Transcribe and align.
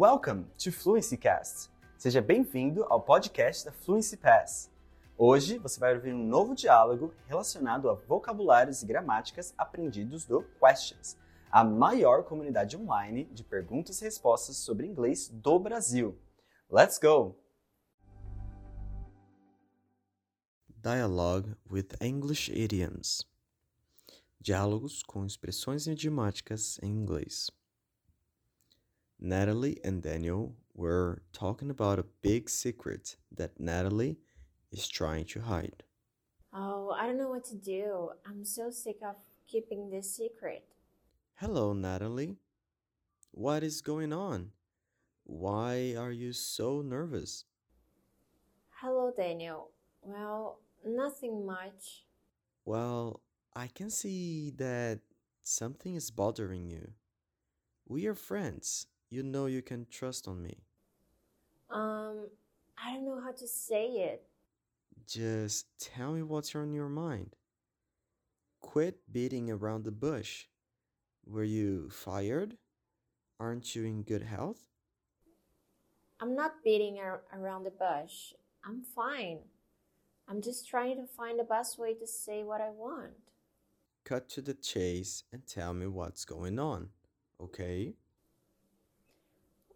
Welcome 0.00 0.46
to 0.58 0.70
Fluency 0.70 1.16
Cast. 1.16 1.72
Seja 1.96 2.22
bem-vindo 2.22 2.84
ao 2.84 3.02
podcast 3.02 3.64
da 3.64 3.72
Fluency 3.72 4.16
Pass. 4.16 4.70
Hoje 5.16 5.58
você 5.58 5.80
vai 5.80 5.92
ouvir 5.92 6.14
um 6.14 6.24
novo 6.24 6.54
diálogo 6.54 7.12
relacionado 7.26 7.90
a 7.90 7.94
vocabulários 7.94 8.80
e 8.80 8.86
gramáticas 8.86 9.52
aprendidos 9.58 10.24
do 10.24 10.44
Questions, 10.60 11.16
a 11.50 11.64
maior 11.64 12.22
comunidade 12.22 12.76
online 12.76 13.24
de 13.24 13.42
perguntas 13.42 14.00
e 14.00 14.04
respostas 14.04 14.58
sobre 14.58 14.86
inglês 14.86 15.28
do 15.30 15.58
Brasil. 15.58 16.16
Let's 16.70 16.96
go! 17.00 17.34
Dialogue 20.80 21.56
with 21.68 21.88
English 22.00 22.52
Idioms. 22.52 23.26
Diálogos 24.40 25.02
com 25.02 25.26
expressões 25.26 25.88
idiomáticas 25.88 26.78
em 26.84 26.88
inglês. 26.92 27.50
Natalie 29.20 29.78
and 29.82 30.00
Daniel 30.00 30.54
were 30.74 31.22
talking 31.32 31.70
about 31.70 31.98
a 31.98 32.06
big 32.22 32.48
secret 32.48 33.16
that 33.32 33.58
Natalie 33.58 34.16
is 34.70 34.86
trying 34.86 35.24
to 35.26 35.40
hide. 35.40 35.82
Oh, 36.52 36.94
I 36.96 37.06
don't 37.06 37.18
know 37.18 37.28
what 37.28 37.44
to 37.46 37.56
do. 37.56 38.10
I'm 38.24 38.44
so 38.44 38.70
sick 38.70 38.98
of 39.04 39.16
keeping 39.48 39.90
this 39.90 40.14
secret. 40.14 40.64
Hello, 41.34 41.72
Natalie. 41.72 42.36
What 43.32 43.64
is 43.64 43.80
going 43.80 44.12
on? 44.12 44.52
Why 45.24 45.94
are 45.98 46.12
you 46.12 46.32
so 46.32 46.80
nervous? 46.80 47.44
Hello, 48.70 49.12
Daniel. 49.16 49.70
Well, 50.00 50.60
nothing 50.86 51.44
much. 51.44 52.04
Well, 52.64 53.20
I 53.54 53.66
can 53.66 53.90
see 53.90 54.50
that 54.58 55.00
something 55.42 55.96
is 55.96 56.12
bothering 56.12 56.70
you. 56.70 56.92
We 57.86 58.06
are 58.06 58.14
friends. 58.14 58.86
You 59.10 59.22
know 59.22 59.46
you 59.46 59.62
can 59.62 59.86
trust 59.90 60.28
on 60.28 60.42
me. 60.42 60.58
Um, 61.70 62.26
I 62.82 62.92
don't 62.94 63.04
know 63.04 63.20
how 63.20 63.32
to 63.32 63.46
say 63.46 63.86
it. 63.86 64.22
Just 65.06 65.66
tell 65.78 66.12
me 66.12 66.22
what's 66.22 66.54
on 66.54 66.72
your 66.72 66.88
mind. 66.88 67.36
Quit 68.60 69.00
beating 69.10 69.50
around 69.50 69.84
the 69.84 69.90
bush. 69.90 70.46
Were 71.26 71.44
you 71.44 71.88
fired? 71.90 72.56
Aren't 73.40 73.74
you 73.74 73.84
in 73.84 74.02
good 74.02 74.22
health? 74.22 74.66
I'm 76.20 76.34
not 76.34 76.64
beating 76.64 76.98
ar- 76.98 77.22
around 77.32 77.64
the 77.64 77.70
bush. 77.70 78.34
I'm 78.64 78.82
fine. 78.82 79.38
I'm 80.28 80.42
just 80.42 80.68
trying 80.68 80.96
to 80.96 81.06
find 81.06 81.38
the 81.38 81.44
best 81.44 81.78
way 81.78 81.94
to 81.94 82.06
say 82.06 82.42
what 82.42 82.60
I 82.60 82.70
want. 82.70 83.12
Cut 84.04 84.28
to 84.30 84.42
the 84.42 84.54
chase 84.54 85.22
and 85.32 85.46
tell 85.46 85.72
me 85.72 85.86
what's 85.86 86.24
going 86.24 86.58
on, 86.58 86.88
okay? 87.40 87.94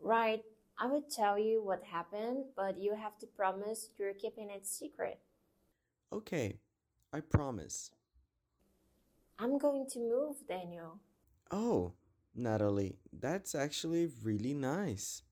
Right, 0.00 0.42
I 0.78 0.86
would 0.86 1.10
tell 1.10 1.38
you 1.38 1.62
what 1.62 1.84
happened, 1.84 2.44
but 2.56 2.80
you 2.80 2.94
have 2.94 3.18
to 3.18 3.26
promise 3.26 3.90
you're 3.98 4.14
keeping 4.14 4.50
it 4.50 4.66
secret. 4.66 5.18
Okay, 6.12 6.58
I 7.12 7.20
promise. 7.20 7.90
I'm 9.38 9.58
going 9.58 9.86
to 9.92 9.98
move, 9.98 10.36
Daniel. 10.48 10.98
Oh, 11.50 11.92
Natalie, 12.34 12.96
that's 13.12 13.54
actually 13.54 14.10
really 14.22 14.54
nice. 14.54 15.22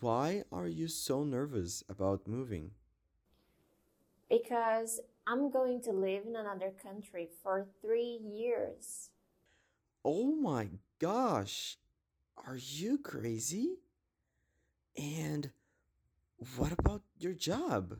Why 0.00 0.44
are 0.52 0.68
you 0.68 0.88
so 0.88 1.24
nervous 1.24 1.82
about 1.88 2.26
moving? 2.26 2.72
Because 4.28 5.00
I'm 5.26 5.50
going 5.50 5.80
to 5.82 5.92
live 5.92 6.24
in 6.26 6.36
another 6.36 6.72
country 6.82 7.28
for 7.42 7.66
three 7.80 8.20
years. 8.22 9.10
Oh 10.04 10.32
my 10.32 10.68
gosh, 10.98 11.78
are 12.46 12.56
you 12.56 12.98
crazy? 12.98 13.76
And 14.96 15.50
what 16.56 16.72
about 16.72 17.02
your 17.18 17.34
job? 17.34 17.98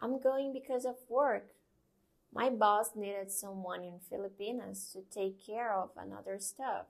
I'm 0.00 0.20
going 0.20 0.52
because 0.52 0.84
of 0.84 0.96
work. 1.08 1.54
My 2.32 2.50
boss 2.50 2.90
needed 2.94 3.30
someone 3.30 3.82
in 3.82 3.98
Filipinas 3.98 4.90
to 4.92 5.00
take 5.02 5.44
care 5.44 5.72
of 5.72 5.90
another 5.96 6.38
stuff, 6.38 6.86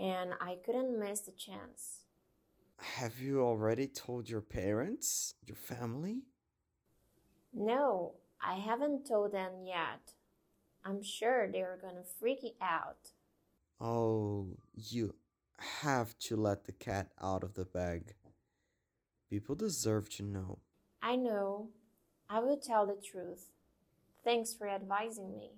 and 0.00 0.32
I 0.40 0.56
couldn't 0.64 0.98
miss 0.98 1.20
the 1.20 1.32
chance. 1.32 2.06
Have 2.78 3.20
you 3.20 3.40
already 3.42 3.86
told 3.86 4.28
your 4.28 4.40
parents, 4.40 5.34
your 5.46 5.56
family? 5.56 6.22
No, 7.52 8.14
I 8.40 8.54
haven't 8.54 9.06
told 9.06 9.32
them 9.32 9.64
yet. 9.64 10.14
I'm 10.84 11.02
sure 11.02 11.46
they're 11.46 11.78
gonna 11.80 12.02
freak 12.02 12.56
out. 12.60 13.12
Oh, 13.80 14.56
you 14.74 15.14
have 15.82 16.18
to 16.20 16.36
let 16.36 16.64
the 16.64 16.72
cat 16.72 17.08
out 17.22 17.42
of 17.42 17.54
the 17.54 17.64
bag. 17.64 18.14
People 19.30 19.54
deserve 19.54 20.10
to 20.16 20.22
know. 20.22 20.58
I 21.02 21.16
know. 21.16 21.70
I 22.28 22.40
will 22.40 22.58
tell 22.58 22.86
the 22.86 22.96
truth. 23.02 23.50
Thanks 24.24 24.54
for 24.54 24.68
advising 24.68 25.34
me. 25.36 25.52